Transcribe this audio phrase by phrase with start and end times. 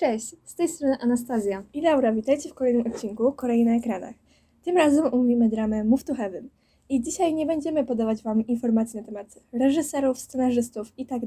[0.00, 1.62] Cześć, z tej strony Anastazja.
[1.72, 4.14] I Laura, witajcie w kolejnym odcinku Korei na ekranach.
[4.62, 6.48] Tym razem omówimy dramę Move to Heaven.
[6.90, 11.22] I dzisiaj nie będziemy podawać Wam informacji na temat reżyserów, scenarzystów i tak.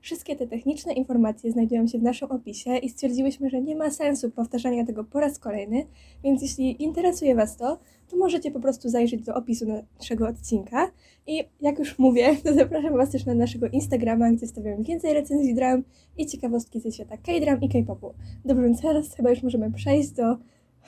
[0.00, 4.30] Wszystkie te techniczne informacje znajdują się w naszym opisie i stwierdziłyśmy, że nie ma sensu
[4.30, 5.86] powtarzania tego po raz kolejny,
[6.24, 7.78] więc jeśli interesuje Was to,
[8.10, 9.66] to możecie po prostu zajrzeć do opisu
[9.98, 10.90] naszego odcinka.
[11.26, 15.54] I jak już mówię, to zapraszam Was też na naszego Instagrama, gdzie stawiam więcej recenzji
[15.54, 15.82] dram
[16.18, 18.14] i ciekawostki ze świata K-dram i K-popu.
[18.44, 20.36] Dobrze, więc teraz chyba już możemy przejść do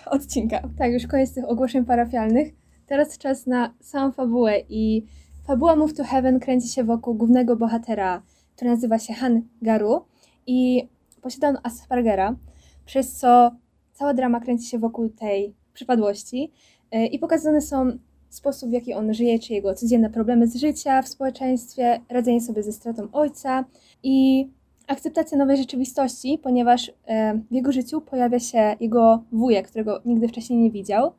[0.07, 0.69] odcinka.
[0.79, 2.66] Tak, już koniec tych ogłoszeń parafialnych.
[2.87, 5.07] Teraz czas na samą fabułę i
[5.47, 8.23] fabuła Move to Heaven kręci się wokół głównego bohatera,
[8.57, 10.05] który nazywa się Han Garu
[10.47, 10.89] i
[11.23, 12.37] posiada on Aspergera,
[12.85, 13.51] przez co
[13.93, 16.53] cała drama kręci się wokół tej przypadłości
[16.91, 21.03] e, i pokazane są sposób, w jaki on żyje, czy jego codzienne problemy z życia
[21.03, 23.65] w społeczeństwie, radzenie sobie ze stratą ojca
[24.03, 24.49] i
[24.87, 30.59] akceptacja nowej rzeczywistości, ponieważ e, w jego życiu pojawia się jego wujek, którego nigdy wcześniej
[30.59, 31.13] nie widział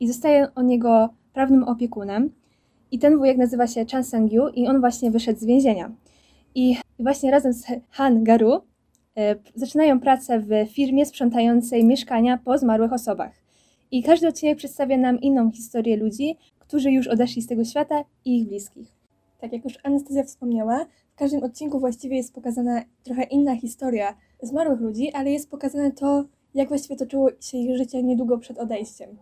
[0.00, 2.30] i zostaje on jego prawnym opiekunem.
[2.90, 5.90] I ten wujek nazywa się Chan Sang-yu i on właśnie wyszedł z więzienia.
[6.54, 8.60] I właśnie razem z Han Garu
[9.16, 13.32] e, zaczynają pracę w firmie sprzątającej mieszkania po zmarłych osobach.
[13.90, 18.40] I każdy odcinek przedstawia nam inną historię ludzi, którzy już odeszli z tego świata i
[18.40, 18.88] ich bliskich.
[19.40, 24.80] Tak jak już Anastazja wspomniała, w każdym odcinku właściwie jest pokazana trochę inna historia zmarłych
[24.80, 29.16] ludzi, ale jest pokazane to, jak właściwie toczyło się ich życie niedługo przed odejściem.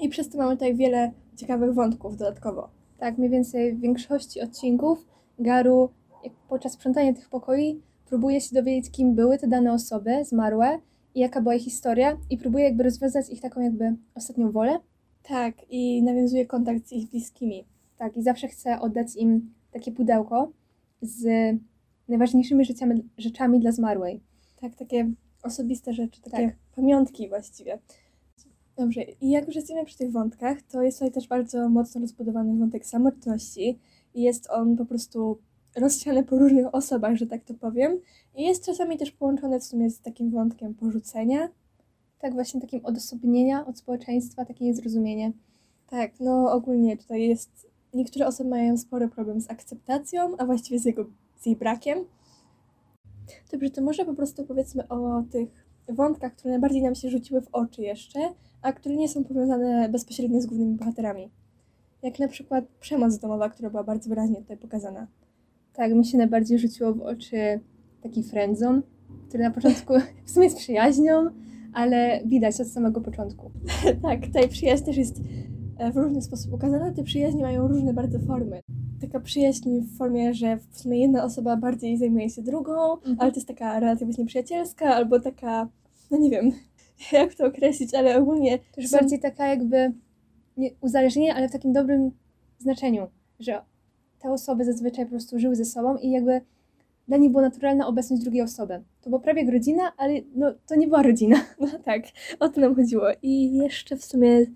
[0.00, 2.68] I przez to mamy tutaj wiele ciekawych wątków dodatkowo.
[2.98, 5.06] Tak, mniej więcej w większości odcinków
[5.38, 5.90] Garu
[6.48, 10.78] podczas sprzątania tych pokoi próbuje się dowiedzieć, kim były te dane osoby zmarłe
[11.14, 14.78] i jaka była ich historia i próbuje jakby rozwiązać ich taką jakby ostatnią wolę.
[15.22, 17.64] Tak, i nawiązuje kontakt z ich bliskimi.
[17.98, 20.52] Tak, i zawsze chce oddać im takie pudełko
[21.02, 21.26] z
[22.08, 24.20] najważniejszymi rzeczami, rzeczami dla zmarłej.
[24.60, 25.10] Tak, takie
[25.42, 26.56] osobiste rzeczy, takie Tak.
[26.76, 27.78] pamiątki właściwie.
[28.76, 32.58] Dobrze, i jak już jesteśmy przy tych wątkach, to jest tutaj też bardzo mocno rozbudowany
[32.58, 33.78] wątek samotności
[34.14, 35.38] i jest on po prostu
[35.76, 38.00] rozsiany po różnych osobach, że tak to powiem.
[38.34, 41.48] I jest czasami też połączony w sumie z takim wątkiem porzucenia.
[42.18, 45.32] Tak, właśnie takim odosobnienia od społeczeństwa, takie niezrozumienie.
[45.86, 47.72] Tak, no ogólnie tutaj jest.
[47.94, 51.04] Niektóre osoby mają spory problem z akceptacją, a właściwie z, jego,
[51.40, 51.98] z jej brakiem.
[53.52, 57.48] Dobrze, to może po prostu powiedzmy o tych wątkach, które najbardziej nam się rzuciły w
[57.52, 58.18] oczy jeszcze,
[58.62, 61.30] a które nie są powiązane bezpośrednio z głównymi bohaterami.
[62.02, 65.06] Jak na przykład przemoc domowa, która była bardzo wyraźnie tutaj pokazana.
[65.72, 67.60] Tak, mi się najbardziej rzuciło w oczy
[68.02, 68.82] taki friendzone,
[69.28, 69.94] który na początku
[70.26, 71.30] w sumie jest przyjaźnią,
[71.72, 73.50] ale widać od samego początku.
[74.02, 75.20] tak, tutaj przyjaźń też jest
[75.78, 76.92] e, w różny sposób ukazana.
[76.92, 78.60] Te przyjaźnie mają różne bardzo formy.
[79.02, 83.16] Taka przyjaźń w formie, że w sumie jedna osoba bardziej zajmuje się drugą, Mhm.
[83.20, 85.68] ale to jest taka relacja właśnie przyjacielska, albo taka,
[86.10, 86.52] no nie wiem,
[87.12, 89.92] jak to określić, ale ogólnie Też są- bardziej taka jakby
[90.56, 92.10] nie, uzależnienie, ale w takim dobrym
[92.58, 93.06] znaczeniu,
[93.40, 93.62] że
[94.20, 96.40] te osoby zazwyczaj po prostu żyły ze sobą i jakby
[97.08, 98.82] dla nich była naturalna obecność drugiej osoby.
[99.00, 101.36] To była prawie jak rodzina, ale no, to nie była rodzina.
[101.60, 102.02] No tak,
[102.40, 103.04] o to nam chodziło.
[103.22, 104.46] I jeszcze w sumie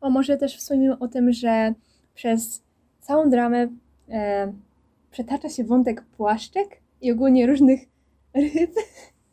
[0.00, 1.74] O, może też wspomnimy o tym, że
[2.14, 2.62] przez
[3.00, 3.68] całą dramę
[4.10, 4.52] e,
[5.10, 7.80] przetacza się wątek płaszczek i ogólnie różnych
[8.34, 8.74] ryb.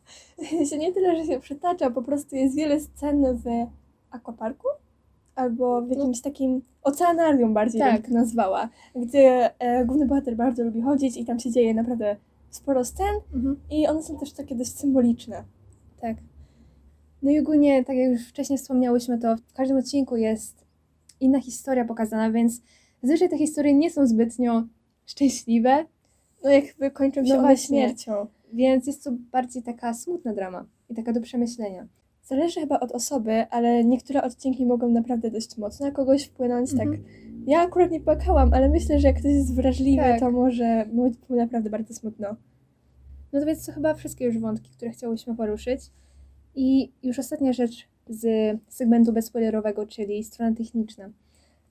[0.70, 3.44] się nie tyle, że się przytacza, po prostu jest wiele scen w
[4.10, 4.68] aquaparku
[5.34, 8.02] albo w jakimś takim oceanarium bardziej Tak.
[8.02, 12.16] bym to nazwała, gdzie e, główny bohater bardzo lubi chodzić i tam się dzieje naprawdę
[12.50, 13.14] sporo scen
[13.70, 15.44] i one są też takie dość symboliczne.
[16.00, 16.16] Tak.
[17.22, 20.64] No i ogólnie, tak jak już wcześniej wspomniałyśmy, to w każdym odcinku jest
[21.20, 22.60] inna historia pokazana, więc
[23.02, 24.62] zazwyczaj te historie nie są zbytnio
[25.06, 25.84] szczęśliwe,
[26.44, 27.66] No jakby kończą się No one właśnie.
[27.82, 28.26] śmiercią.
[28.52, 31.86] więc jest to bardziej taka smutna drama i taka do przemyślenia.
[32.24, 36.70] Zależy chyba od osoby, ale niektóre odcinki mogą naprawdę dość mocno na kogoś wpłynąć.
[36.70, 37.04] Tak, Mhm.
[37.46, 40.20] ja akurat nie płakałam, ale myślę, że jak ktoś jest wrażliwy, Tak.
[40.20, 42.36] to może być mu naprawdę bardzo smutno.
[43.32, 45.80] No to więc to chyba wszystkie już wątki, które chciałyśmy poruszyć.
[46.54, 48.24] I już ostatnia rzecz z
[48.68, 51.10] segmentu bezspoilerowego, czyli strona techniczna.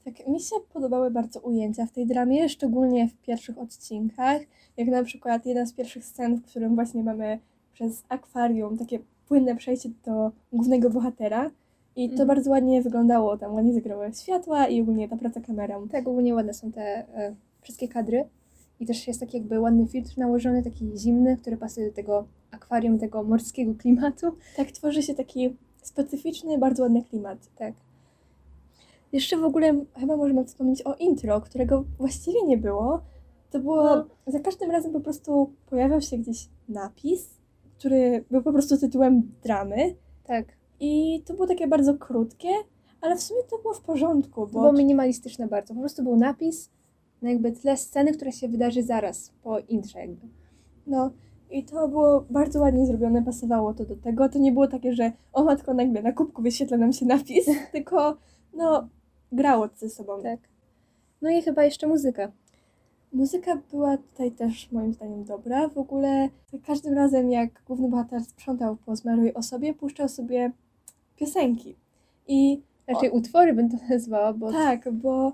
[0.06, 4.42] Tak, mi się podobały bardzo ujęcia w tej dramie, szczególnie w pierwszych odcinkach,
[4.78, 7.40] jak na przykład jedna z pierwszych scen, w którym właśnie mamy
[7.74, 11.52] przez akwarium takie płynne przejście do głównego bohatera
[11.96, 12.28] i to Mhm.
[12.28, 15.88] bardzo ładnie wyglądało, tam ładnie zagrały światła i ogólnie ta praca kamerą.
[15.88, 16.82] Tak, ogólnie ładne są te
[17.18, 18.26] e, wszystkie kadry.
[18.80, 23.00] I też jest taki jakby ładny filtr nałożony, taki zimny, który pasuje do tego akwarium,
[23.00, 24.28] tego morskiego klimatu.
[24.58, 27.38] Tak tworzy się taki specyficzny, bardzo ładny klimat.
[27.56, 27.74] Tak.
[29.12, 33.02] Jeszcze w ogóle chyba możemy wspomnieć o intro, którego właściwie nie było.
[33.50, 34.06] To było, No.
[34.28, 37.30] za każdym razem po prostu pojawiał się gdzieś napis,
[37.78, 39.96] który był po prostu tytułem dramy.
[40.24, 40.46] Tak.
[40.80, 42.50] I to było takie bardzo krótkie,
[43.02, 45.74] ale w sumie to było w porządku, To bo było minimalistyczne bardzo.
[45.74, 46.70] Po prostu był napis
[47.22, 50.28] na jakby tle sceny, która się wydarzy zaraz po intrze jakby.
[50.88, 51.12] no
[51.52, 54.30] i to było bardzo ładnie zrobione, pasowało to do tego.
[54.30, 58.18] To nie było takie, że o matko nagle na kubku wyświetla nam się napis, tylko
[58.54, 58.88] no
[59.32, 60.22] grało ze sobą.
[60.24, 60.40] Tak.
[61.22, 62.32] No i chyba jeszcze muzyka.
[63.14, 65.68] Muzyka była tutaj też moim zdaniem dobra.
[65.70, 70.52] W ogóle za każdym razem, jak główny bohater sprzątał po zmarłej osobie, puszczał sobie
[71.16, 71.76] piosenki.
[72.28, 75.32] I Raczej utwory bym to nazwała, bo tak, bo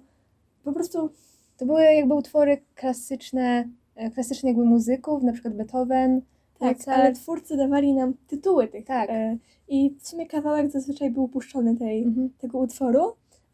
[0.64, 1.10] po prostu
[1.58, 6.22] to były jakby utwory klasyczne, e, klasyczne jakby muzyków, na przykład Beethoven,
[6.60, 7.00] tak, Mozart.
[7.00, 8.86] ale twórcy dawali nam tytuły tych.
[8.86, 9.10] Tak.
[9.10, 12.30] E, I w sumie kawałek zazwyczaj był puszczony tej, Mhm.
[12.38, 13.02] tego utworu,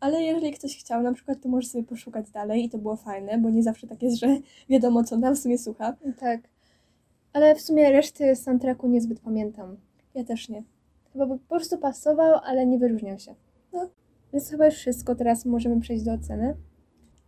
[0.03, 3.37] ale jeżeli ktoś chciał na przykład, to może sobie poszukać dalej i to było fajne,
[3.37, 4.37] bo nie zawsze tak jest, że
[4.69, 5.95] wiadomo, co nam w sumie słucha.
[6.19, 6.41] Tak.
[7.33, 9.77] Ale w sumie reszty soundtracku niezbyt pamiętam.
[10.15, 10.63] Ja też nie.
[11.13, 13.35] Chyba po prostu pasował, ale nie wyróżniał się.
[13.73, 13.89] No.
[14.33, 15.15] Więc chyba już wszystko.
[15.15, 16.55] Teraz możemy przejść do oceny.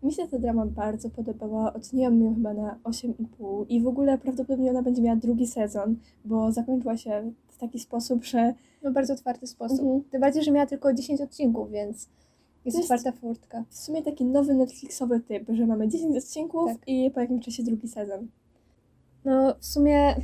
[0.04, 1.74] Mi się ta drama bardzo podobała.
[1.74, 5.96] Oceniłam ją chyba na 8,5 i w ogóle prawdopodobnie ona będzie miała drugi sezon,
[6.26, 9.80] bo zakończyła się w taki sposób, że No bardzo otwarty sposób.
[9.80, 10.04] Mhm.
[10.04, 12.10] Tym bardziej, że miała tylko 10 odcinków, więc
[12.66, 13.64] jest To jest- otwarta furtka.
[13.70, 16.78] w sumie taki nowy Netflixowy typ, że mamy 10 odcinków Tak.
[16.88, 18.28] i po jakimś czasie drugi sezon.
[19.26, 20.16] No w sumie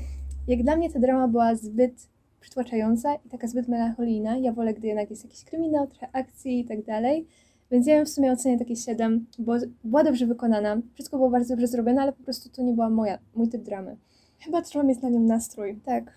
[0.48, 2.08] jak dla mnie ta drama była zbyt
[2.42, 4.38] przytłaczająca i taka zbyt melancholijna.
[4.38, 7.28] Ja wolę, gdy jednak jest jakiś kryminał, trochę akcji i tak dalej.
[7.72, 9.54] Więc ja ją w sumie ocenię takie 7, bo
[9.84, 10.82] była dobrze wykonana.
[10.94, 13.98] Wszystko było bardzo dobrze zrobione, ale po prostu to nie była moja, mój typ dramy.
[14.40, 15.80] Chyba trzeba mieć na nią nastrój.
[15.86, 16.14] Tak.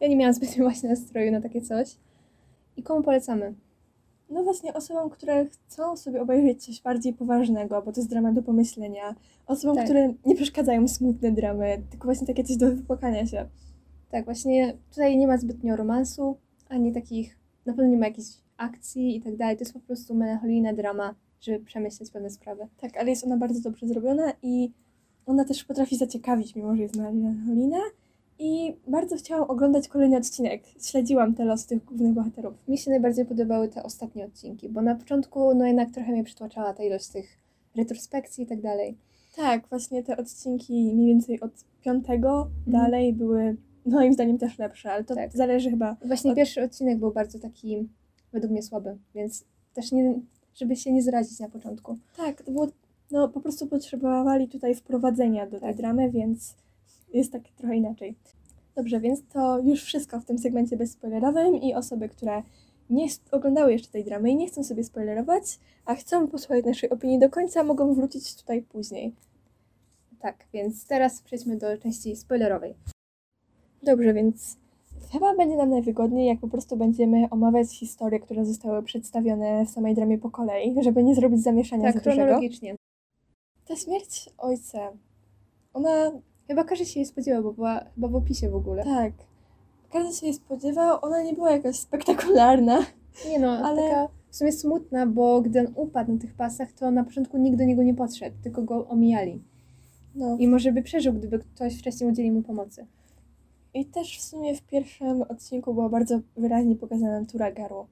[0.00, 1.96] Ja nie miałam zbytnio właśnie nastroju na takie coś.
[2.76, 3.54] I komu polecamy?
[4.30, 8.42] No właśnie osobom, które chcą sobie obejrzeć coś bardziej poważnego, bo to jest drama do
[8.42, 9.14] pomyślenia.
[9.46, 9.84] Osobom, Tak.
[9.84, 13.48] które nie przeszkadzają smutne dramy, tylko właśnie takie coś do wypłakania się.
[14.10, 16.36] Tak, właśnie tutaj nie ma zbytnio romansu,
[16.68, 19.56] ani takich, na pewno nie ma jakichś akcji i tak dalej.
[19.56, 22.66] To jest po prostu melancholijna drama, żeby przemyśleć pewne sprawy.
[22.80, 24.72] Tak, ale jest ona bardzo dobrze zrobiona i
[25.26, 27.78] ona też potrafi zaciekawić, mimo że jest melancholijna.
[28.38, 30.62] I bardzo chciałam oglądać kolejny odcinek.
[30.82, 32.54] Śledziłam te losy tych głównych bohaterów.
[32.68, 36.72] Mi się najbardziej podobały te ostatnie odcinki, bo na początku no jednak trochę mnie przytłaczała
[36.74, 37.38] ta ilość tych
[37.76, 38.96] retrospekcji i tak dalej.
[39.36, 41.50] Tak, właśnie te odcinki mniej więcej od
[41.82, 45.32] piątego dalej były moim zdaniem też lepsze, ale to Tak.
[45.32, 45.96] zależy chyba.
[46.04, 47.88] Właśnie Od- pierwszy odcinek był bardzo taki,
[48.32, 49.44] według mnie słaby, więc
[49.74, 50.20] też nie,
[50.54, 51.96] żeby się nie zrazić na początku.
[52.16, 52.66] Tak, to było,
[53.10, 55.76] no po prostu potrzebowali tutaj wprowadzenia do tej Tak.
[55.76, 56.54] dramy, więc
[57.18, 58.16] jest tak trochę inaczej.
[58.76, 62.42] Dobrze, więc to już wszystko w tym segmencie bezspoilerowym i osoby, które
[62.90, 67.18] nie oglądały jeszcze tej dramy i nie chcą sobie spoilerować, a chcą posłuchać naszej opinii
[67.18, 69.14] do końca, mogą wrócić tutaj później.
[70.20, 72.74] Tak, więc teraz przejdźmy do części spoilerowej.
[73.82, 74.56] Dobrze, więc
[75.12, 79.94] chyba będzie nam najwygodniej, jak po prostu będziemy omawiać historie, które zostały przedstawione w samej
[79.94, 82.22] dramie po kolei, żeby nie zrobić zamieszania Tak, za dużego.
[82.22, 82.74] chronologicznie.
[83.64, 84.92] Ta śmierć ojca,
[85.72, 86.12] ona
[86.48, 88.84] Chyba każdy się jej spodziewał, bo była chyba w opisie w ogóle.
[88.84, 89.12] Tak.
[89.92, 92.78] Każdy się jej spodziewał, ona nie była jakaś spektakularna.
[93.28, 96.90] Nie no, Ale- taka w sumie smutna, bo gdy on upadł na tych pasach, to
[96.90, 99.42] na początku nikt do niego nie podszedł, tylko go omijali.
[100.14, 100.36] No.
[100.40, 102.86] I może by przeżył, gdyby ktoś wcześniej udzielił mu pomocy.
[103.74, 107.86] I też w sumie w pierwszym odcinku była bardzo wyraźnie pokazana natura Garu.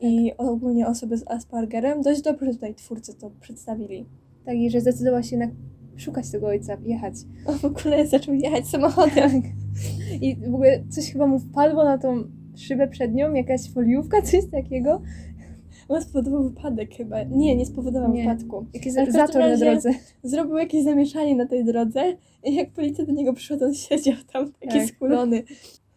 [0.00, 2.02] I ogólnie osoby z Aspergerem.
[2.02, 4.06] Dość dobrze tutaj twórcy to przedstawili.
[4.44, 5.50] Tak, i że zdecydował się jednak
[5.96, 7.14] szukać tego ojca, jechać.
[7.46, 9.42] On w ogóle zaczął jechać samochodem.
[10.20, 12.24] I w ogóle coś chyba mu wpadło na tą
[12.56, 15.02] szybę przednią, jakaś foliówka, coś takiego.
[15.88, 17.22] On spowodował wypadek chyba.
[17.22, 18.22] Nie, nie spowodował Nie.
[18.22, 18.66] wypadku.
[18.74, 19.90] Jakiś zator na drodze.
[20.22, 24.14] Zrobił jakieś zamieszanie na tej drodze i jak policja do niego przyszła, to on siedział
[24.32, 24.88] tam taki Tak.
[24.88, 25.42] skulony.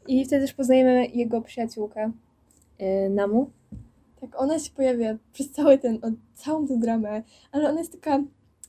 [0.08, 2.12] I wtedy też poznajemy jego przyjaciółkę,
[2.80, 3.50] yy, Namu.
[4.22, 6.00] Tak, ona się pojawia przez cały ten,
[6.34, 8.24] całą tę dramę, ale ona jest taka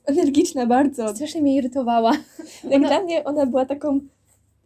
[0.08, 1.14] energiczna bardzo.
[1.14, 2.12] Strasznie mnie irytowała.
[2.64, 4.00] Jak Ona- dla mnie ona była taką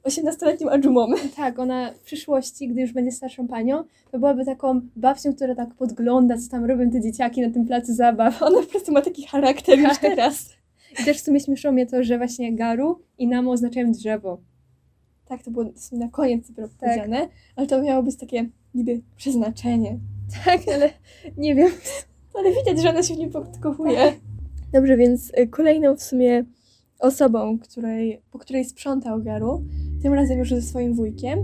[0.04, 1.06] 18-letnią adżumą.
[1.37, 5.75] Tak, ona w przyszłości, gdy już będzie starszą panią, to byłaby taką babcią, która tak
[5.75, 8.42] podgląda, co tam robią te dzieciaki na tym placu zabaw.
[8.42, 10.00] Ona po prostu ma taki charakter już Tak.
[10.00, 10.50] teraz.
[11.00, 14.38] I też w sumie śmieszyło mnie to, że właśnie Garu i Namu oznaczają drzewo.
[15.28, 16.78] Tak, to było na koniec dopiero Tak.
[16.78, 19.99] powiedziane, ale to miało być takie niby przeznaczenie.
[20.44, 20.90] Tak, ale
[21.37, 21.70] nie wiem.
[22.34, 24.12] Ale widać, że ona się w nim podkochuje.
[24.73, 26.45] Dobrze, więc y, kolejną w sumie
[27.00, 29.64] osobą, której, po której sprzątał Garu,
[30.02, 31.38] tym razem już ze swoim wujkiem,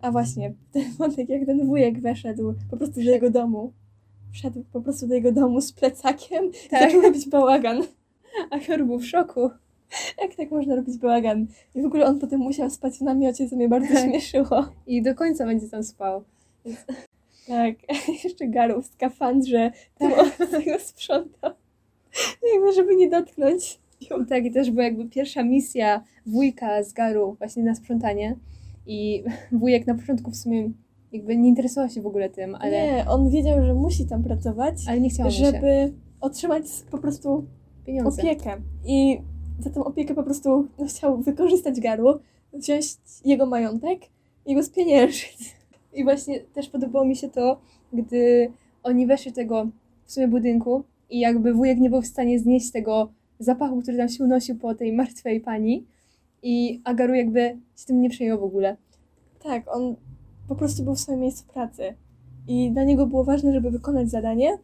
[0.00, 3.72] a właśnie ten wątek, jak ten wujek weszedł po prostu do jego domu,
[4.32, 6.80] wszedł po prostu do jego domu z plecakiem i Tak.
[6.80, 7.82] zaczął robić bałagan.
[8.50, 9.50] A Garu był w szoku.
[10.22, 11.46] Jak tak można robić bałagan?
[11.74, 14.04] I w ogóle on potem musiał spać w namiocie, co mnie bardzo Tak.
[14.04, 14.68] śmieszyło.
[14.86, 16.24] I do końca będzie tam spał.
[17.46, 17.74] Tak,
[18.24, 20.10] jeszcze Garu w skafandrze tym
[20.50, 21.52] tego sprzątał.
[22.54, 23.80] Jakby, żeby nie dotknąć.
[24.28, 28.36] Tak, i też była jakby pierwsza misja wujka z Garu właśnie na sprzątanie.
[28.86, 30.70] I wujek na początku w sumie
[31.12, 34.74] jakby nie interesował się w ogóle tym, ale Nie, on wiedział, że musi tam pracować,
[34.88, 35.44] ale nie chciało mu się.
[35.44, 37.44] żeby otrzymać po prostu
[37.86, 38.22] Pieniądze.
[38.22, 38.56] opiekę.
[38.86, 39.20] I
[39.58, 42.20] za tą opiekę po prostu no, chciał wykorzystać Garu,
[42.52, 42.84] wziąć
[43.24, 44.00] jego majątek
[44.46, 45.56] i go spieniężyć.
[45.92, 47.60] I właśnie też podobało mi się to,
[47.92, 48.52] gdy
[48.82, 49.66] oni weszli do tego
[50.04, 54.08] w sumie budynku i jakby wujek nie był w stanie znieść tego zapachu, który tam
[54.08, 55.86] się unosił po tej martwej pani.
[56.42, 57.40] I Agaru jakby
[57.76, 58.76] się tym nie przejął w ogóle.
[59.42, 59.96] Tak, on
[60.48, 61.94] po prostu był w swoim miejscu pracy.
[62.48, 64.58] I dla niego było ważne, żeby wykonać zadanie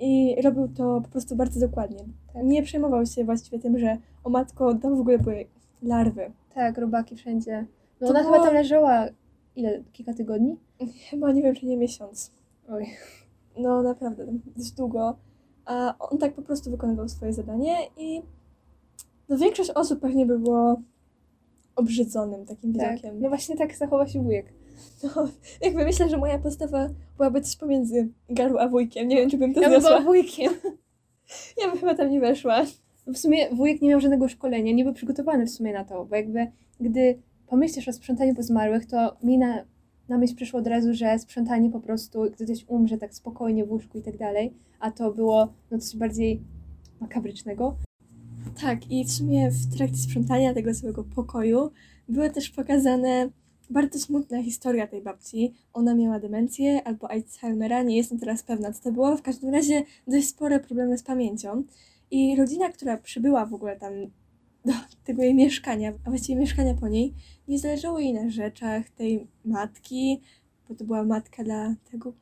[0.00, 2.04] i robił to po prostu bardzo dokładnie.
[2.32, 2.44] Tak.
[2.44, 5.44] Nie przejmował się właściwie tym, że o matko, tam w ogóle były
[5.82, 6.30] larwy.
[6.54, 7.66] Tak, robaki wszędzie.
[8.00, 9.06] No To ona było- chyba tam leżała
[9.56, 9.82] ile?
[9.92, 10.56] Kilka tygodni?
[11.10, 12.32] Chyba nie wiem, czy nie miesiąc.
[12.68, 12.86] Oj.
[13.58, 15.16] No naprawdę, dość długo.
[15.66, 18.22] A on tak po prostu wykonywał swoje zadanie i
[19.28, 20.80] no, większość osób pewnie by było
[21.76, 22.90] obrzydzonym takim Tak.
[22.90, 23.20] widokiem.
[23.20, 24.46] No właśnie tak zachowa się wujek.
[25.02, 25.28] No,
[25.62, 29.08] jakby myślę, że moja postawa byłaby coś pomiędzy Garu a wujkiem.
[29.08, 29.90] Nie wiem, czy bym to Ja zniosła.
[29.90, 30.52] była wujkiem.
[31.62, 32.62] Ja bym chyba tam nie weszła.
[33.06, 36.16] W sumie wujek nie miał żadnego szkolenia, nie był przygotowany w sumie na to, bo
[36.16, 36.46] jakby
[36.80, 39.64] gdy pomyślisz o sprzątaniu po zmarłych, to mi na,
[40.08, 43.70] na myśl przyszło od razu, że sprzątanie po prostu, gdy ktoś umrze tak spokojnie w
[43.70, 46.40] łóżku i tak dalej, a to było no coś bardziej
[47.00, 47.76] makabrycznego.
[48.60, 51.70] Tak, i w sumie w trakcie sprzątania tego całego pokoju
[52.08, 53.30] były też pokazane
[53.70, 55.54] bardzo smutna historia tej babci.
[55.72, 59.16] Ona miała demencję albo Alzheimera, nie jestem teraz pewna, co to było.
[59.16, 61.62] W każdym razie dość spore problemy z pamięcią.
[62.10, 63.92] I rodzina, która przybyła w ogóle tam
[64.66, 64.72] do
[65.04, 67.14] tego jej mieszkania, a właściwie mieszkania po niej,
[67.48, 70.20] nie zależało jej na rzeczach tej matki,
[70.68, 72.12] bo to była matka dla tego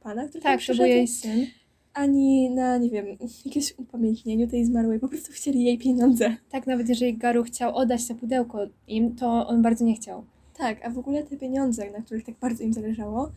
[0.00, 1.46] pana, który tam Tak, przyszedł jej syn.
[1.94, 3.06] ani na, nie wiem,
[3.44, 6.36] jakieś upamiętnieniu tej zmarłej, po prostu chcieli jej pieniądze.
[6.50, 10.24] Tak, nawet jeżeli Garu chciał oddać to pudełko im, to on bardzo nie chciał.
[10.58, 13.32] Tak, a w ogóle te pieniądze, na których tak bardzo im zależało,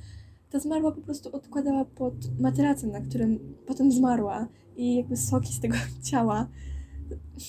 [0.52, 5.60] ta zmarła po prostu odkładała pod materacem, na którym potem zmarła i jakby soki z
[5.60, 5.76] tego
[6.12, 6.48] ciała.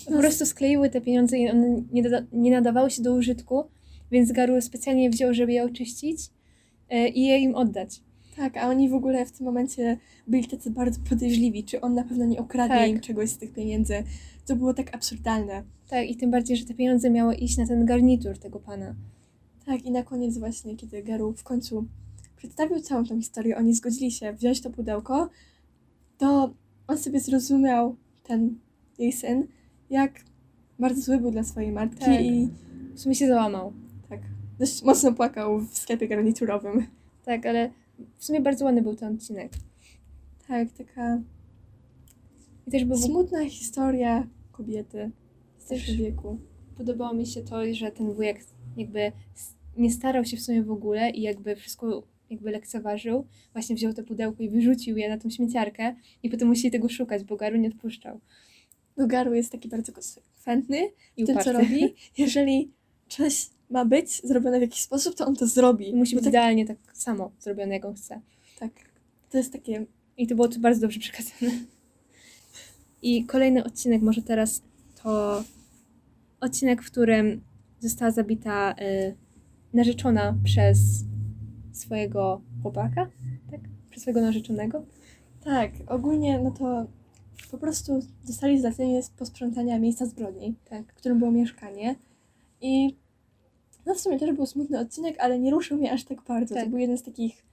[0.07, 3.65] Po prostu skleiły te pieniądze i one nie, doda- nie nadawały się do użytku,
[4.11, 6.21] więc Garu specjalnie wziął, żeby je oczyścić
[6.89, 8.01] e, i je im oddać.
[8.37, 12.05] Tak, a oni w ogóle w tym momencie byli tacy bardzo podejrzliwi, czy on na
[12.05, 12.91] pewno nie okradnie Tak.
[12.91, 13.95] im czegoś z tych pieniędzy.
[14.47, 15.63] To było tak absurdalne.
[15.89, 18.95] Tak, i tym bardziej, że te pieniądze miały iść na ten garnitur tego pana.
[19.67, 21.87] Tak, i na koniec właśnie, kiedy Garu w końcu
[22.37, 25.31] przedstawił całą tą historię, oni zgodzili się wziąć to pudełko,
[26.19, 26.55] to
[26.87, 28.59] on sobie zrozumiał, ten
[29.01, 29.47] jej syn,
[29.91, 30.21] jak
[30.79, 32.21] bardzo zły był dla swojej matki Tak.
[32.21, 32.49] i
[32.95, 33.73] W sumie się załamał.
[34.09, 34.21] tak,
[34.59, 36.87] dość mocno płakał w sklepie garniturowym.
[37.25, 37.71] Tak, ale
[38.19, 39.53] w sumie bardzo ładny był ten odcinek.
[40.49, 41.21] Tak, taka
[42.67, 45.11] I też był, smutna historia kobiety
[45.59, 46.39] w Też- wieku.
[46.77, 48.45] podobało mi się to, że ten wujek
[48.77, 49.13] jakby
[49.77, 53.27] nie starał się w sumie w ogóle i jakby wszystko jakby lekceważył.
[53.53, 57.25] Właśnie wziął to pudełko i wyrzucił je na tą śmieciarkę i potem musieli tego szukać,
[57.25, 58.21] bo Garu nie odpuszczał.
[58.97, 61.95] No Garu jest taki bardzo konsekwentny I w tym, co robi.
[62.19, 62.71] Jeżeli
[63.09, 65.95] coś ma być zrobione w jakiś sposób, to on to zrobi.
[65.95, 68.21] Musi Bo być tak, idealnie tak samo zrobione, jak on chce.
[68.59, 68.71] tak,
[69.31, 71.53] to jest takie I to było tu bardzo dobrze przekazane.
[73.03, 74.63] I kolejny odcinek może teraz
[75.03, 75.43] to
[76.41, 77.41] odcinek, w którym
[77.81, 79.15] została zabita y,
[79.73, 81.05] narzeczona przez
[81.73, 83.11] swojego chłopaka,
[83.51, 83.61] tak?
[83.91, 84.85] Przez swojego narzeczonego.
[85.45, 86.87] Tak, ogólnie no to
[87.51, 90.93] po prostu dostali zlecenie z posprzątania miejsca zbrodni, Tak.
[90.93, 91.95] w którym było mieszkanie.
[92.61, 92.97] I
[93.87, 96.55] no w sumie też był smutny odcinek, ale nie ruszył mnie aż tak bardzo.
[96.55, 96.65] Tak.
[96.65, 97.45] To był jeden z takich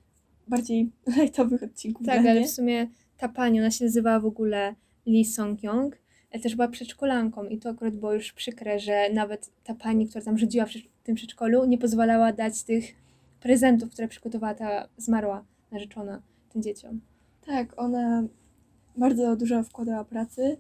[0.48, 2.88] bardziej lightowych odcinków Tak, ale w sumie
[3.18, 4.76] ta pani, ona się nazywała w ogóle
[5.06, 5.98] Lee Song-young,
[6.32, 10.26] e, też była przedszkolanką i to akurat było już przykre, że nawet ta pani, która
[10.26, 10.72] tam rządziła w
[11.04, 12.96] tym przedszkolu, nie pozwalała dać tych
[13.40, 17.02] prezentów, które przygotowała ta zmarła narzeczona tym dzieciom.
[17.46, 18.24] Tak, ona
[18.98, 20.58] bardzo dużo wkładała pracy.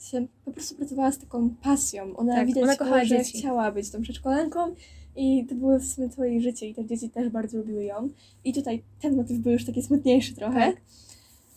[0.00, 2.16] Się, po prostu pracowała z taką pasją.
[2.16, 3.38] Ona Tak, widać ona kochała że dzieci.
[3.38, 4.74] chciała być tą przedszkolanką
[5.16, 8.08] i to było w sumie całe jej życie i te dzieci też bardzo lubiły ją.
[8.44, 10.60] I tutaj ten motyw był już taki smutniejszy trochę.
[10.60, 10.76] Tak.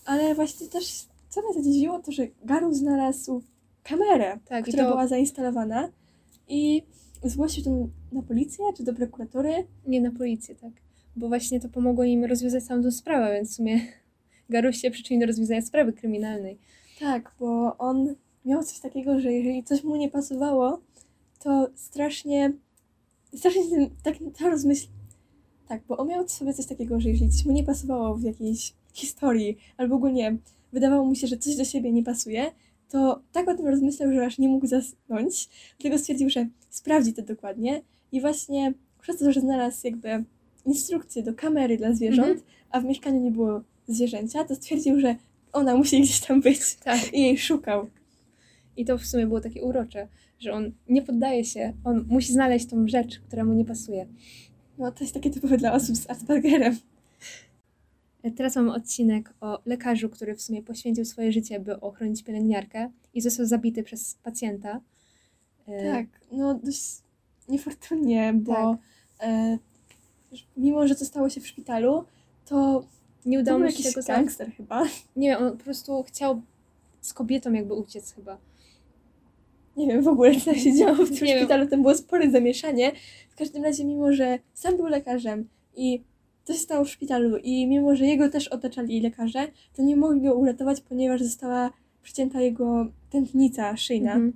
[0.05, 3.41] Ale właśnie też, co mnie zadziwiło, to że Garu znalazł
[3.83, 5.89] kamerę, Tak, która to- była zainstalowana
[6.47, 6.83] i
[7.23, 9.67] zgłosił to na policję czy do prokuratury.
[9.87, 10.71] Nie na policję, tak.
[11.15, 13.79] Bo właśnie to pomogło im rozwiązać całą tą sprawę, więc w sumie
[14.49, 16.57] Garuś się przyczynił do rozwiązania sprawy kryminalnej.
[16.99, 20.79] Tak, bo on miał coś takiego, że jeżeli coś mu nie pasowało,
[21.43, 22.53] to strasznie,
[23.35, 24.87] strasznie ten, tak to rozmyśl...
[25.67, 28.73] Tak, bo on miał sobie coś takiego, że jeżeli coś mu nie pasowało w jakiejś
[28.93, 30.37] historii, albo ogólnie
[30.73, 32.51] wydawało mu się, że coś do siebie nie pasuje,
[32.89, 35.49] to tak o tym rozmyślał, że aż nie mógł zasnąć.
[35.79, 37.81] Dlatego stwierdził, że sprawdzi to dokładnie
[38.11, 40.23] i właśnie przez to, że znalazł jakby
[40.65, 42.45] instrukcję do kamery dla zwierząt, Mhm.
[42.71, 45.15] a w mieszkaniu nie było zwierzęcia, to stwierdził, że
[45.53, 47.13] ona musi gdzieś tam być Tak.
[47.13, 47.89] i jej szukał.
[48.77, 50.07] I to w sumie było takie urocze,
[50.39, 54.07] że on nie poddaje się, on musi znaleźć tą rzecz, która mu nie pasuje.
[54.77, 56.77] No to jest takie typowe dla osób z Aspergerem.
[58.23, 62.91] E, Teraz mamy odcinek o lekarzu, który w sumie poświęcił swoje życie, by ochronić pielęgniarkę
[63.13, 64.81] i został zabity przez pacjenta.
[65.67, 66.83] E, Tak, no dość
[67.49, 68.53] niefortunnie, bo
[69.17, 69.27] Tak.
[69.29, 69.57] e,
[70.57, 72.03] mimo, że to stało się w szpitalu,
[72.45, 72.87] to
[73.25, 74.07] Nie udało mu się jakiś go zabić.
[74.07, 74.83] gangster chyba.
[75.15, 76.41] Nie wiem, on po prostu chciał
[77.01, 78.37] z kobietą jakby uciec chyba.
[79.77, 82.91] Nie wiem w ogóle, co się działo w tym Nie szpitalu, tam było spore zamieszanie.
[83.29, 86.01] W każdym razie, mimo, że sam był lekarzem i
[86.45, 90.21] to się stało w szpitalu i mimo, że jego też otaczali lekarze, to nie mogli
[90.21, 91.71] go uratować, ponieważ została
[92.03, 94.13] przycięta jego tętnica szyjna.
[94.13, 94.33] Mhm.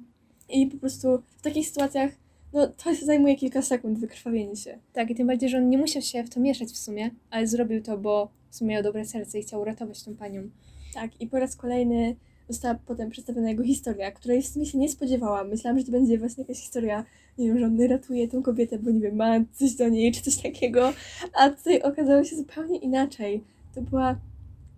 [0.50, 2.12] I po prostu w takich sytuacjach,
[2.54, 4.78] no to zajmuje kilka sekund wykrwawienie się.
[4.94, 7.48] Tak, i tym bardziej, że on nie musiał się w to mieszać w sumie, ale
[7.48, 10.50] zrobił to, bo sumie miał dobre serce i chciał uratować tą panią.
[10.94, 12.16] Tak, i po raz kolejny
[12.50, 15.50] została potem przedstawiona jego historia, której w sumie się nie spodziewałam.
[15.50, 17.06] Myślałam, że to będzie właśnie jakaś historia,
[17.38, 20.22] nie wiem, że on ratuje tą kobietę, bo nie wiem, ma coś do niej czy
[20.22, 20.94] coś takiego,
[21.34, 23.44] a tutaj okazało się zupełnie inaczej.
[23.76, 24.20] To była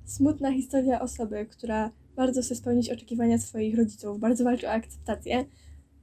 [0.06, 5.46] smutna historia osoby, która bardzo chce spełnić oczekiwania swoich rodziców, bardzo walczy o akceptację,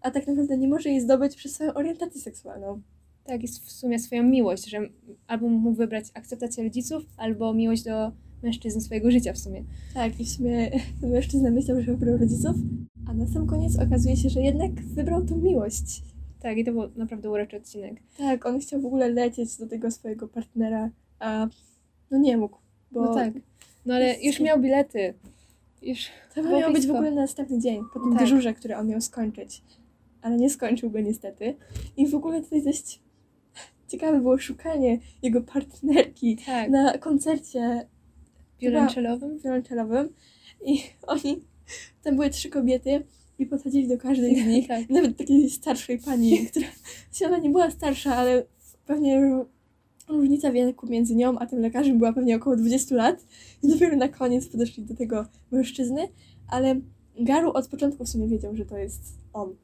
[0.00, 2.82] a tak naprawdę nie może jej zdobyć przez swoją orientację seksualną.
[3.26, 4.78] Tak, i w sumie swoją miłość, że
[5.26, 9.64] albo mógł wybrać akceptację rodziców, albo miłość do mężczyzn swojego życia w sumie.
[9.94, 12.56] Tak, i w sumie ten mężczyzna myślał, że wybrał rodziców,
[13.08, 16.02] a na sam koniec okazuje się, że jednak wybrał tą miłość.
[16.40, 17.94] Tak, i to był naprawdę uroczy odcinek.
[18.18, 21.48] Tak, on chciał w ogóle lecieć do tego swojego partnera, a
[22.10, 22.56] no nie mógł,
[22.92, 23.32] bo No tak.
[23.86, 25.14] No ale jest- już miał bilety.
[25.82, 26.06] Już.
[26.34, 26.92] to miał być w blisko.
[26.94, 28.18] ogóle na następny dzień, po tym Tak.
[28.20, 29.62] dyżurze, który on miał skończyć.
[30.22, 31.54] Ale nie skończył go niestety.
[31.96, 33.00] I w ogóle tutaj dość
[33.88, 36.70] ciekawe było szukanie jego partnerki Tak.
[36.70, 37.88] na koncercie
[38.60, 39.38] Wiolonczelowym.
[39.38, 40.08] wiolonczelowym
[40.64, 41.40] i oni,
[42.02, 43.04] tam były trzy kobiety
[43.38, 44.90] i podchodzili do każdej z nich, Tak.
[44.90, 46.66] nawet takiej starszej pani, która,
[47.12, 48.44] się ona nie była starsza, ale
[48.86, 49.44] pewnie ró-
[50.08, 53.26] różnica wieku między nią a tym lekarzem była pewnie około 20 lat
[53.62, 56.08] i dopiero na koniec podeszli do tego mężczyzny,
[56.48, 56.80] ale
[57.20, 59.54] Garu od początku w sumie wiedział, że to jest on.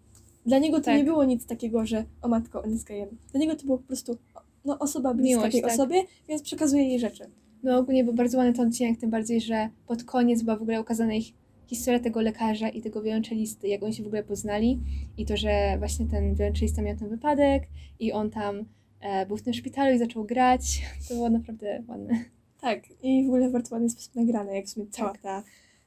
[0.46, 0.96] Dla niego to Tak.
[0.96, 3.08] nie było nic takiego, że o matko, on jest gejem.
[3.30, 4.18] Dla niego to było po prostu
[4.64, 5.72] no, osoba bliska Miłość, tej tak.
[5.72, 7.24] osobie, więc przekazuje jej rzeczy.
[7.62, 10.80] No ogólnie był bardzo ładny ten odcinek, tym bardziej, że pod koniec była w ogóle
[10.80, 11.32] ukazana ich
[11.66, 14.80] historia tego lekarza i tego wiolonczelisty, jak oni się w ogóle poznali
[15.16, 17.62] i to, że właśnie ten wiolonczelista miał ten wypadek
[18.00, 18.64] i on tam
[19.00, 20.82] e, był w tym szpitalu i zaczął grać.
[21.08, 22.24] To było naprawdę ładne.
[22.60, 25.22] Tak, i w ogóle w bardzo ładny sposób nagrane, jak w sumie cała Tak.
[25.22, 25.42] ta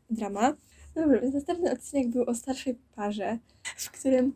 [0.10, 0.54] drama.
[0.96, 3.38] Dobra, więc następny odcinek był o starszej parze,
[3.78, 4.34] w którym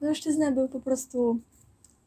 [0.00, 1.38] mężczyzna był po prostu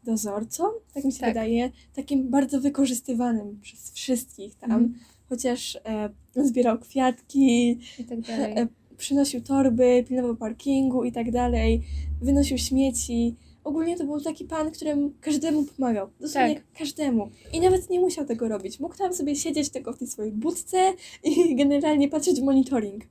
[0.03, 1.29] dozorcą, tak mi się Tak.
[1.29, 4.93] wydaje, takim bardzo wykorzystywanym przez wszystkich tam, Mhm.
[5.29, 6.09] chociaż e,
[6.45, 8.53] zbierał kwiatki, I tak dalej.
[8.57, 11.83] e, przynosił torby, pilnował parkingu i tak dalej,
[12.21, 13.35] wynosił śmieci.
[13.63, 16.09] Ogólnie to był taki pan, któremu każdemu pomagał.
[16.19, 16.63] Dosłownie Tak.
[16.77, 17.29] każdemu.
[17.53, 18.79] I nawet nie musiał tego robić.
[18.79, 23.03] Mógł tam sobie siedzieć tylko w tej swojej budce i generalnie patrzeć w monitoring.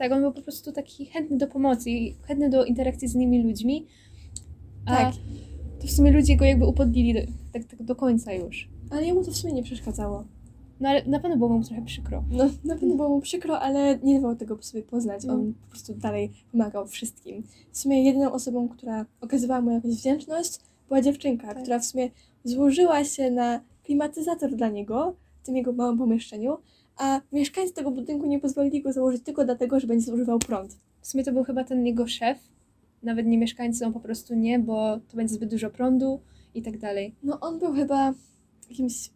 [0.00, 3.42] Tak, on był po prostu taki chętny do pomocy i chętny do interakcji z innymi
[3.42, 3.86] ludźmi.
[4.86, 5.14] A Tak.
[5.80, 7.20] to w sumie ludzie go jakby upodlili do,
[7.52, 8.68] tak, tak do końca już.
[8.90, 10.24] Ale jemu to w sumie nie przeszkadzało.
[10.80, 12.24] No ale na pewno było mu trochę przykro.
[12.30, 15.24] No, na pewno było mu przykro, ale nie dawał tego po sobie poznać.
[15.24, 15.34] No.
[15.34, 17.42] On po prostu dalej pomagał wszystkim.
[17.72, 20.58] W sumie jedyną osobą, która okazywała mu jakąś wdzięczność,
[20.88, 21.62] była dziewczynka, Tak.
[21.62, 22.10] która w sumie
[22.44, 26.56] złożyła się na klimatyzator dla niego w tym jego małym pomieszczeniu,
[27.00, 30.78] a mieszkańcy tego budynku nie pozwolili go założyć tylko dlatego, że będzie zużywał prąd.
[31.00, 32.38] W sumie to był chyba ten jego szef,
[33.02, 36.20] nawet nie mieszkańcy, on po prostu nie, bo to będzie zbyt dużo prądu
[36.54, 37.14] i tak dalej.
[37.22, 38.14] No on był chyba
[38.70, 39.10] jakimś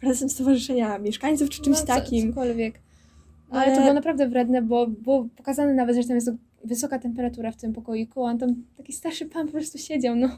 [0.00, 2.28] prezesem stowarzyszenia mieszkańców czy czymś no, co- takim.
[2.28, 2.80] Cokolwiek.
[3.50, 3.62] Ale...
[3.62, 6.30] Ale- to było naprawdę wredne, bo było pokazane nawet, że tam jest
[6.64, 10.28] wysoka temperatura w tym pokoiku, a on tam taki starszy pan po prostu siedział, no.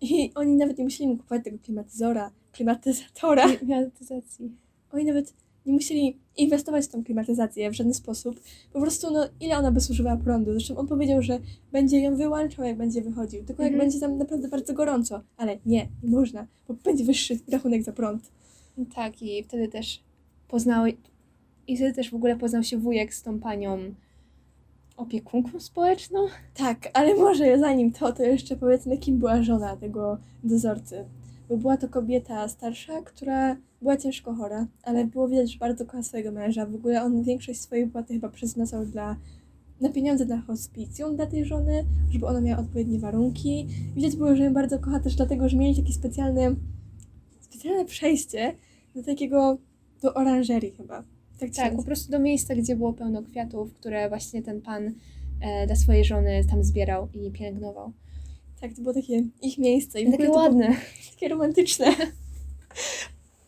[0.00, 3.56] I oni nawet nie musieli mu kupować tego klimatyzora, klimatyzatora.
[3.56, 4.52] Klimatyzacji.
[4.92, 5.34] Oni nawet
[5.66, 8.40] nie musieli inwestować w tą klimatyzację w żaden sposób.
[8.72, 10.52] Po prostu, no, ile ona by zużywała prądu?
[10.52, 11.38] Zresztą on powiedział, że
[11.72, 13.44] będzie ją wyłączał, jak będzie wychodził.
[13.44, 13.88] Tylko jak Mhm.
[13.88, 15.20] będzie tam naprawdę bardzo gorąco.
[15.36, 18.30] Ale nie, nie można, bo będzie wyższy rachunek za prąd.
[18.94, 20.02] Tak, i wtedy też
[20.48, 20.86] poznał,
[21.66, 23.78] i wtedy też w ogóle poznał się wujek z tą panią
[24.96, 26.26] opiekunką społeczną.
[26.54, 31.04] Tak, ale może zanim to, to jeszcze powiedzmy, kim była żona tego dozorcy.
[31.48, 36.02] Bo była to kobieta starsza, która była ciężko chora, ale było widać, że bardzo kocha
[36.02, 36.66] swojego męża.
[36.66, 39.16] W ogóle on większość swojej płaty chyba przeznaczał dla,
[39.80, 43.66] na pieniądze dla hospicjum dla tej żony, żeby ona miała odpowiednie warunki.
[43.94, 46.54] Widać było, że ją bardzo kocha też dlatego, że mieli takie specjalne,
[47.40, 48.54] specjalne przejście
[48.94, 49.58] do takiego,
[50.02, 51.04] do oranżerii chyba.
[51.38, 54.94] Tak, Tak, po prostu do miejsca, gdzie było pełno kwiatów, które właśnie ten pan
[55.40, 57.92] e, dla swojej żony tam zbierał i pielęgnował.
[58.60, 60.00] Tak, to było takie ich miejsce.
[60.00, 60.76] I Takie to było ładne.
[61.14, 61.86] takie romantyczne.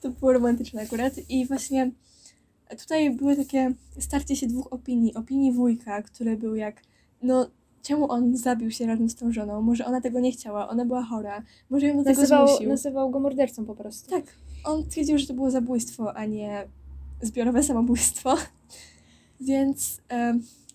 [0.05, 1.13] to było romantyczne akurat.
[1.29, 1.91] I właśnie
[2.79, 5.15] tutaj były takie starcie się dwóch opinii.
[5.15, 6.83] Opinii wujka, który był jak,
[7.23, 7.51] no
[7.83, 9.63] czemu on zabił się razem z tą żoną?
[9.63, 12.69] Może ona tego nie chciała, ona była chora, może ją do tego Nazywał, zmusił.
[12.69, 14.11] nazywał go mordercą po prostu.
[14.11, 14.25] Tak,
[14.65, 16.69] on twierdził, że to było zabójstwo, a nie
[17.23, 18.37] zbiorowe samobójstwo.
[19.41, 20.01] Więc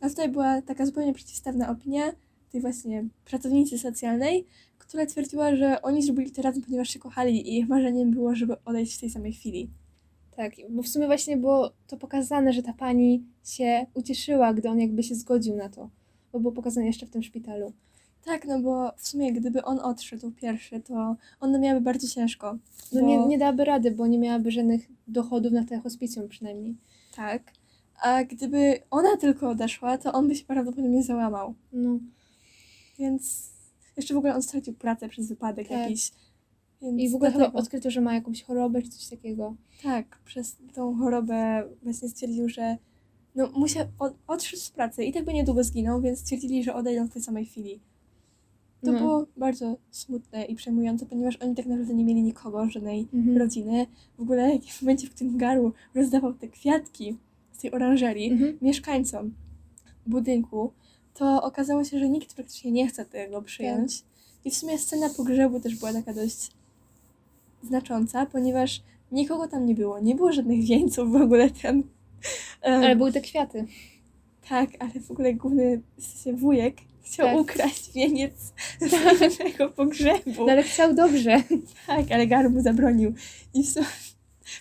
[0.01, 2.03] a tutaj była taka zupełnie przeciwstawna opinia
[2.51, 4.45] tej właśnie pracownicy socjalnej,
[4.79, 8.63] która twierdziła, że oni zrobili to razem, ponieważ się kochali i ich marzeniem było, żeby
[8.65, 9.69] odejść w tej samej chwili.
[10.35, 14.79] Tak, bo w sumie właśnie było to pokazane, że ta pani się ucieszyła, gdy on
[14.79, 15.89] jakby się zgodził na to.
[16.31, 17.73] Bo było pokazane jeszcze w tym szpitalu.
[18.25, 22.57] Tak, no bo w sumie gdyby on odszedł pierwszy, to one miałyby bardzo ciężko.
[22.91, 23.07] No bo...
[23.07, 26.75] nie, nie dałaby rady, bo nie miałaby żadnych dochodów na te hospicjum przynajmniej.
[27.15, 27.41] Tak.
[28.01, 31.53] A gdyby ona tylko odeszła, to on by się prawdopodobnie załamał.
[31.73, 31.99] No.
[32.99, 33.49] Więc
[33.97, 35.78] jeszcze w ogóle on stracił pracę przez wypadek Tak.
[35.78, 36.12] jakiś.
[36.82, 39.56] Więc I w ogóle chyba dlatego- odkryto, że ma jakąś chorobę czy coś takiego.
[39.84, 42.78] Tak, przez tą chorobę właśnie stwierdził, że
[43.36, 47.08] no musiał, od, odszedł z pracy i tak by niedługo zginął, więc stwierdzili, że odejdą
[47.08, 47.80] w tej samej chwili.
[48.86, 48.99] To No.
[48.99, 53.38] było bardzo smutne i przejmujące, ponieważ oni tak naprawdę nie mieli nikogo, żadnej Mhm.
[53.38, 53.86] rodziny.
[54.17, 57.17] W ogóle w momencie, w którym Garu rozdawał te kwiatki
[57.52, 58.58] z tej oranżerii Mhm.
[58.62, 59.34] mieszkańcom
[60.08, 60.71] budynku,
[61.13, 64.03] to okazało się, że nikt praktycznie nie chce tego przyjąć.
[64.45, 66.51] I w sumie scena pogrzebu też była taka dość
[67.63, 69.99] znacząca, ponieważ nikogo tam nie było.
[69.99, 71.83] Nie było żadnych wieńców w ogóle tam.
[72.61, 73.65] Ale były te kwiaty.
[74.49, 77.37] Tak, ale w ogóle główny sensie wujek chciał Tak.
[77.39, 78.33] ukraść wieniec
[78.81, 80.45] z tego pogrzebu.
[80.45, 81.43] No ale chciał dobrze.
[81.87, 83.13] Tak, ale Gar mu zabronił.
[83.53, 83.85] I w sumie,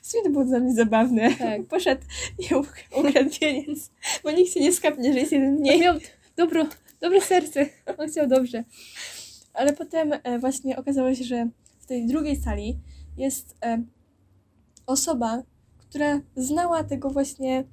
[0.03, 1.35] w sumie to było dla mnie zabawne.
[1.35, 1.67] Tak.
[1.67, 2.03] Poszedł
[2.39, 3.91] i uk- ukradł wieniec,
[4.25, 5.81] bo nikt się nie skapnie, że jest jeden Nie mniej.
[5.81, 5.95] miał
[6.39, 6.67] dobro,
[7.01, 7.67] dobre serce.
[7.99, 8.65] On chciał dobrze.
[9.55, 11.49] Ale potem e, właśnie okazało się, że
[11.79, 12.79] w tej drugiej sali
[13.17, 13.83] jest e,
[14.87, 15.43] osoba,
[15.79, 17.65] która znała tego właśnie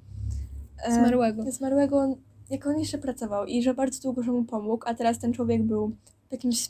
[0.84, 1.52] e, Zmarłego.
[1.52, 2.16] zmarłego,
[2.50, 5.62] jak on jeszcze pracował i że bardzo długo że mu pomógł, a teraz ten człowiek
[5.62, 5.96] był
[6.30, 6.68] jakimś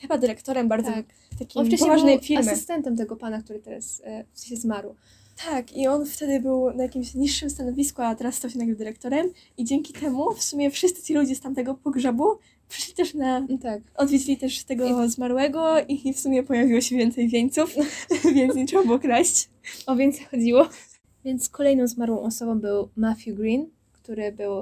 [0.00, 1.06] chyba dyrektorem bardzo Tak.
[1.38, 2.50] takiej poważnej firmy.
[2.52, 4.94] asystentem tego pana, który teraz e, sensie zmarł.
[5.44, 9.30] Tak, i on wtedy był na jakimś niższym stanowisku, a teraz stał się nagle dyrektorem
[9.56, 12.24] i dzięki temu w sumie wszyscy ci ludzie z tamtego pogrzebu
[12.68, 13.46] przyszli też na...
[13.62, 13.82] Tak.
[13.96, 17.74] Odwiedzili też tego zmarłego i w sumie pojawiło się więcej wieńców,
[18.34, 19.50] więc nie trzeba było kraść.
[19.86, 20.68] O więcej chodziło.
[21.24, 24.60] Więc kolejną zmarłą osobą był Matthew Green, który był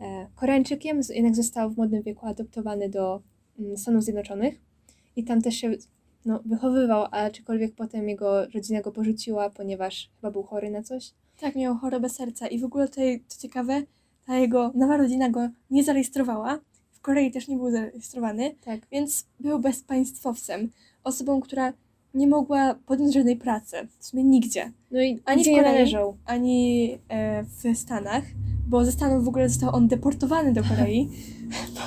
[0.00, 3.22] e, Koreańczykiem, jednak został w młodym wieku adoptowany do
[3.58, 4.54] mm, Stanów Zjednoczonych
[5.16, 5.74] i tam też się
[6.24, 11.10] no, wychowywał, aczkolwiek potem jego rodzina go porzuciła, ponieważ chyba był chory na coś.
[11.40, 13.82] Tak, miał chorobę serca i w ogóle tutaj, co ciekawe,
[14.26, 16.58] ta jego nowa rodzina go nie zarejestrowała.
[16.92, 18.80] W Korei też nie był zarejestrowany, Tak.
[18.92, 20.70] więc był bezpaństwowcem.
[21.04, 21.72] Osobą, która
[22.14, 24.72] nie mogła podjąć żadnej pracy, w sumie nigdzie.
[24.90, 28.24] No i Ani w Korei, ani e, w Stanach,
[28.68, 31.08] bo ze Stanów w ogóle został on deportowany do Korei.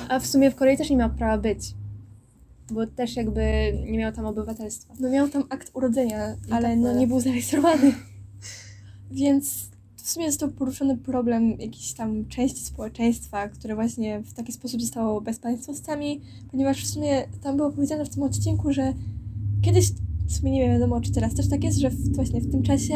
[0.08, 1.74] A w sumie w Korei też nie miał prawa być,
[2.72, 3.42] bo też jakby
[3.90, 4.94] nie miał tam obywatelstwa.
[5.00, 7.94] No miał tam akt urodzenia, No ale tak, no nie był zarejestrowany.
[9.10, 14.80] Więc w sumie został poruszony problem jakiejś tam części społeczeństwa, które właśnie w taki sposób
[14.80, 18.94] zostało bezpaństwowcami, ponieważ w sumie tam było powiedziane w tym odcinku, że
[19.62, 19.92] kiedyś,
[20.26, 22.94] w sumie nie wiadomo czy teraz też tak jest, że w, właśnie w tym czasie,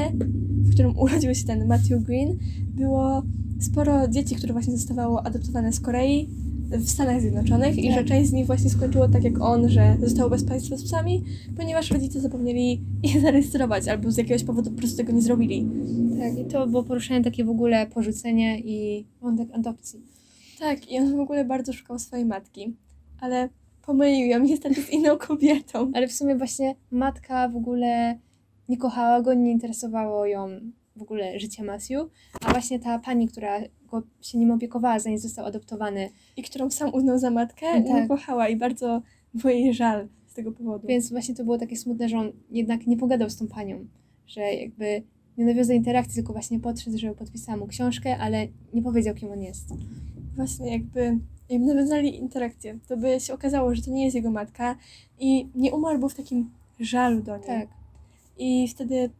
[0.48, 3.22] w którym urodził się ten Matthew Green, było
[3.60, 6.28] sporo dzieci, które właśnie zostawało adoptowane z Korei
[6.70, 7.98] w Stanach Zjednoczonych i Tak.
[7.98, 11.24] że część z nich właśnie skończyło tak jak on, że zostało bezpaństwowcami,
[11.56, 15.68] ponieważ rodzice zapomnieli je zarejestrować albo z jakiegoś powodu po prostu tego nie zrobili.
[16.18, 20.00] Tak, i to było poruszenie takie w ogóle porzucenie i wątek adopcji.
[20.58, 22.76] Tak, i on w ogóle bardzo szukał swojej matki,
[23.20, 23.48] ale
[23.86, 25.90] pomylił ją niestety z inną kobietą.
[25.94, 28.18] Ale w sumie właśnie matka w ogóle
[28.68, 30.48] nie kochała go, nie interesowało ją
[30.96, 32.06] w ogóle życie Matthew,
[32.40, 36.94] a właśnie ta pani, która go się nim opiekowała, zanim został adoptowany, I którą sam
[36.94, 37.84] uznał za matkę, Tak.
[37.84, 39.02] nie kochała i bardzo
[39.34, 40.88] było jej żal z tego powodu.
[40.88, 43.86] więc właśnie to było takie smutne, że on jednak nie pogadał z tą panią,
[44.26, 45.02] że jakby
[45.38, 49.42] nie nawiązał interakcji, tylko właśnie podszedł, żeby podpisała mu książkę, ale nie powiedział, kim on
[49.42, 49.68] jest.
[50.36, 51.18] właśnie jakby,
[51.48, 54.76] jakby nawiązali interakcję, to by się okazało, że to nie jest jego matka
[55.18, 57.46] i nie umarł, bo w takim żalu do niej.
[57.46, 57.68] Tak.
[58.38, 59.10] I wtedy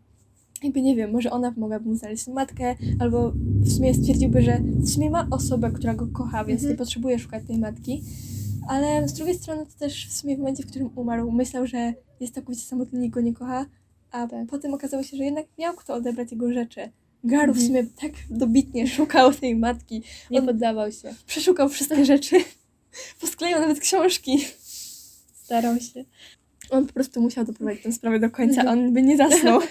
[0.67, 4.89] jakby nie wiem, może ona pomogłaby mu znaleźć matkę, albo w sumie stwierdziłby, że w
[4.91, 6.73] sumie ma osobę, która go kocha, więc Mhm.
[6.73, 8.03] nie potrzebuje szukać tej matki.
[8.69, 11.95] Ale z drugiej strony to też w sumie w momencie, w którym umarł, myślał, że
[12.21, 13.67] jest całkowicie samotny i nikt go nie kocha,
[14.11, 14.47] a Tak.
[14.49, 16.81] potem okazało się, że jednak miał kto odebrać jego rzeczy.
[17.25, 17.67] Garu w Mhm.
[17.67, 21.15] sumie tak dobitnie szukał tej matki, Nie On- poddawał się.
[21.27, 22.37] przeszukał wszystkie rzeczy,
[23.21, 24.39] posklejał nawet książki.
[25.35, 26.05] Starał się.
[26.71, 29.61] On po prostu musiał doprowadzić tę sprawę do końca, on by nie zasnął.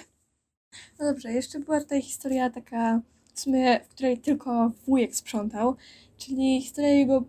[0.99, 3.01] No dobrze, jeszcze była tutaj historia taka,
[3.33, 5.75] w sumie, w której tylko wujek sprzątał,
[6.17, 7.23] czyli historia jego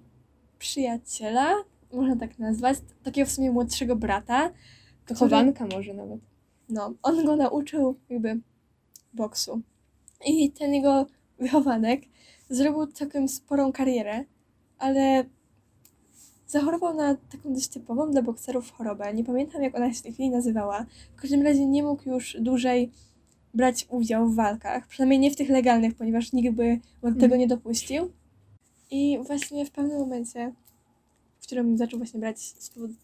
[0.59, 1.55] przyjaciela,
[1.93, 4.53] można tak nazwać, takiego w sumie młodszego brata.
[5.09, 6.21] Wychowanka może nawet.
[6.69, 8.41] No, on go nauczył jakby
[9.15, 9.61] boksu.
[10.27, 11.07] I ten jego
[11.39, 12.03] wychowanek
[12.51, 14.25] zrobił całkiem sporą karierę,
[14.79, 15.25] ale
[16.47, 19.15] zachorował na taką dość typową dla bokserów chorobę.
[19.15, 20.87] Nie pamiętam, jak ona się w tej chwili nazywała.
[21.17, 22.93] W każdym razie nie mógł już dłużej
[23.57, 24.87] brać udziału w walkach.
[24.89, 27.41] Przynajmniej nie w tych legalnych, ponieważ nikt by do tego Mhm.
[27.41, 28.11] nie dopuścił.
[28.91, 30.53] I właśnie w pewnym momencie,
[31.41, 32.95] w którym zaczął właśnie brać powodu...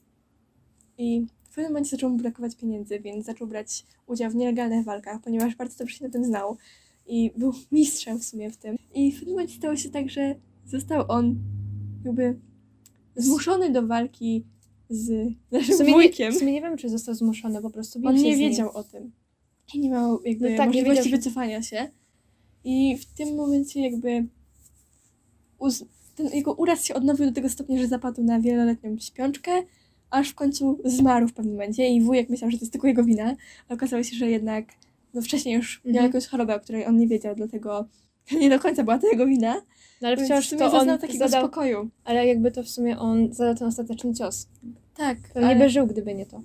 [0.98, 5.20] I w pewnym momencie zaczął mu brakować pieniędzy, więc zaczął brać udział w nielegalnych walkach,
[5.20, 6.56] ponieważ bardzo dobrze się na tym znał.
[7.06, 8.76] I był mistrzem w sumie w tym.
[8.94, 10.34] I w pewnym momencie stało się tak, że
[10.66, 11.36] został on
[12.04, 12.38] jakby
[13.16, 14.44] zmuszony do walki
[14.90, 15.10] z
[15.48, 16.32] W naszym sumie, nie, wujkiem.
[16.32, 19.12] w sumie nie wiem, czy został zmuszony, po prostu On nie wiedział o tym.
[19.74, 21.90] I nie miał jakby No tak, możliwości wiedział, wycofania się.
[22.64, 24.26] I w tym momencie jakby
[26.14, 29.52] ten jego uraz się odnowił do tego stopnia, że zapadł na wieloletnią śpiączkę,
[30.10, 33.04] aż w końcu zmarł w pewnym momencie i wujek myślał, że to jest tylko jego
[33.04, 33.36] wina, ale
[33.76, 34.64] okazało się, że jednak
[35.14, 36.06] no wcześniej już miał Mhm.
[36.06, 37.88] jakąś chorobę, o której on nie wiedział, dlatego
[38.40, 39.62] nie do końca była to jego wina.
[40.02, 41.90] No ale wciąż w sumie to zaznał on takiego zadał, spokoju.
[42.04, 44.48] ale jakby to w sumie on zadał ten ostateczny cios.
[44.96, 46.42] Tak, Pewnie ale, żył, gdyby nie to.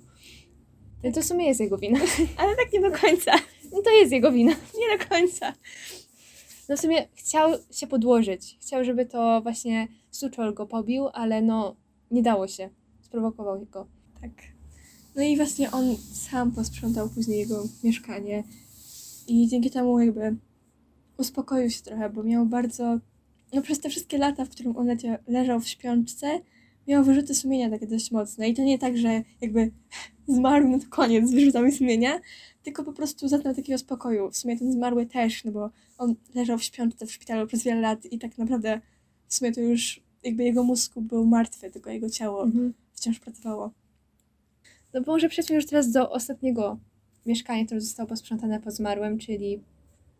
[1.04, 1.98] No to w sumie jest jego wina.
[2.36, 3.32] ale tak nie do końca.
[3.72, 4.52] No to jest jego wina.
[4.52, 5.54] Nie do końca.
[6.68, 8.58] No w sumie chciał się podłożyć.
[8.60, 11.76] Chciał, żeby to właśnie Suczol go pobił, ale no
[12.10, 12.70] nie dało się.
[13.00, 13.86] Sprowokował go.
[14.20, 14.30] Tak.
[15.16, 18.44] No i właśnie on sam posprzątał później jego mieszkanie
[19.28, 20.36] i dzięki temu jakby
[21.18, 22.98] uspokoił się trochę, bo miał bardzo,
[23.52, 26.40] no przez te wszystkie lata, w którym on lecia, leżał w śpiączce,
[26.88, 29.70] miał wyrzuty sumienia takie dość mocne i to nie tak, że jakby
[30.28, 32.20] zmarł, no to koniec z wyrzutami sumienia,
[32.62, 34.30] tylko po prostu zaznał takiego spokoju.
[34.30, 37.80] W sumie ten zmarły też, no bo on leżał w śpiączce w szpitalu przez wiele
[37.80, 38.80] lat i tak naprawdę
[39.26, 42.46] w sumie to już jakby jego mózg był martwy, tylko jego ciało
[42.92, 43.70] wciąż pracowało.
[44.94, 46.78] No bo może przejdźmy już teraz do ostatniego
[47.26, 49.62] mieszkania, które zostało posprzątane po zmarłym, czyli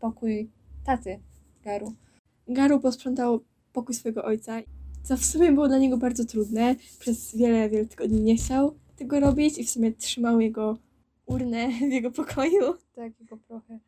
[0.01, 0.51] pokój
[0.85, 1.19] taty
[1.65, 1.95] Garu.
[2.49, 3.41] Garu posprzątał
[3.73, 4.61] pokój swojego ojca,
[5.09, 6.75] co w sumie było dla niego bardzo trudne.
[6.99, 10.79] Przez wiele, wiele tygodni nie chciał tego robić i w sumie trzymał jego
[11.27, 13.79] urnę w jego pokoju, Tak, jego prochy.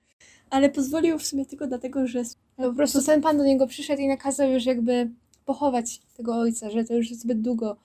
[0.50, 2.22] ale pozwolił w sumie tylko dlatego, że
[2.58, 5.10] No po prostu ten pan do niego przyszedł i nakazał już jakby
[5.44, 7.76] pochować tego ojca, że to już zbyt długo,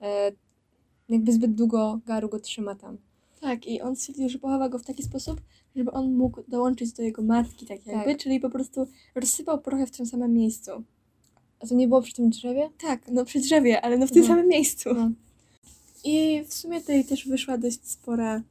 [0.00, 0.32] e,
[1.08, 2.96] jakby zbyt długo Garu go trzyma tam.
[3.40, 5.40] tak, i on stwierdził, że pochowa go w taki sposób,
[5.76, 8.18] żeby on mógł dołączyć do jego matki, tak jakby, Tak.
[8.22, 10.70] czyli po prostu rozsypał prochę w tym samym miejscu.
[11.60, 12.70] A to nie było przy tym drzewie?
[12.80, 14.28] Tak, no przy drzewie, ale no w tym No.
[14.28, 14.94] samym miejscu.
[14.94, 15.10] No.
[16.04, 18.42] I w sumie tutaj też wyszła dość spora,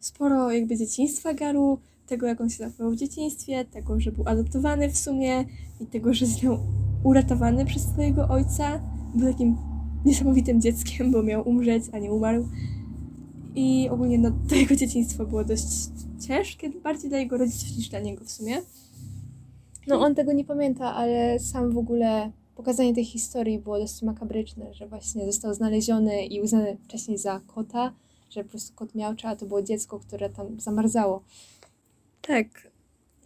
[0.00, 4.90] sporo jakby dzieciństwa Garu, tego jak on się zachował w dzieciństwie, tego, że był adoptowany
[4.90, 5.44] w sumie
[5.80, 6.58] i tego, że został
[7.04, 8.80] uratowany przez swojego ojca.
[9.14, 9.56] Był takim
[10.04, 12.48] niesamowitym dzieckiem, bo miał umrzeć, a nie umarł.
[13.54, 15.66] I ogólnie no, to jego dzieciństwo było dość
[16.26, 18.62] ciężkie, bardziej dla jego rodziców niż dla niego w sumie.
[19.86, 24.74] No on tego nie pamięta, ale sam w ogóle pokazanie tej historii było dość makabryczne,
[24.74, 27.92] że właśnie został znaleziony i uznany wcześniej za kota,
[28.30, 31.22] że po prostu kot miałcza, a to było dziecko, które tam zamarzało.
[32.22, 32.46] Tak.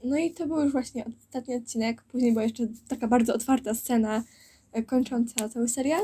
[0.05, 2.03] No i to był już właśnie ostatni odcinek.
[2.03, 4.25] Później była jeszcze taka bardzo otwarta scena
[4.73, 6.03] e, kończąca cały serial.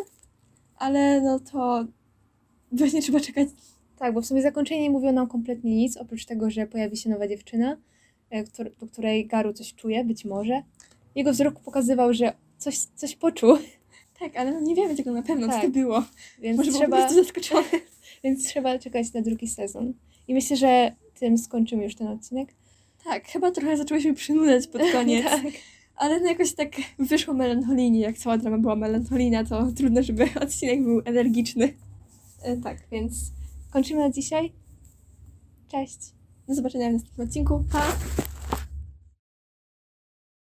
[0.76, 1.84] Ale no to
[2.72, 3.48] właśnie trzeba czekać.
[3.98, 7.10] Tak, bo w sumie zakończenie nie mówiło nam kompletnie nic, oprócz tego, że pojawi się
[7.10, 7.76] nowa dziewczyna,
[8.80, 10.62] do której Garu coś czuje, być może.
[11.14, 13.56] Jego wzrok pokazywał, że coś, coś poczuł,
[14.20, 15.62] Tak, ale no nie wiemy tego na pewno, co Tak.
[15.62, 16.04] to było.
[16.38, 17.68] więc Może był trzeba, prostu zaskoczony.
[18.24, 19.92] więc trzeba czekać na drugi sezon.
[20.28, 22.54] I myślę, że tym skończymy już ten odcinek.
[23.04, 25.24] Tak, chyba trochę zaczęłyśmy przynudzać pod koniec.
[25.24, 25.44] tak.
[25.96, 28.00] Ale no jakoś tak wyszło melancholijnie.
[28.00, 31.74] Jak cała drama była melancholijna, to trudno, żeby odcinek był energiczny.
[32.42, 33.14] E, tak, więc
[33.70, 34.52] kończymy na dzisiaj.
[35.68, 35.98] Cześć.
[36.50, 37.64] Do zobaczenia w następnym odcinku.
[37.72, 37.82] Pa!